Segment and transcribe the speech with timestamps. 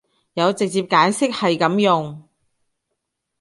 [0.33, 2.27] 有直接解釋係噉用